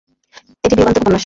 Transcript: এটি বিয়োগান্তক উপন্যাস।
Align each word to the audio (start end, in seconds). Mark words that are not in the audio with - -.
এটি 0.63 0.73
বিয়োগান্তক 0.75 1.01
উপন্যাস। 1.03 1.19